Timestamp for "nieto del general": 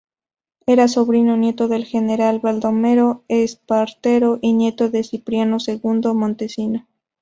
1.37-2.39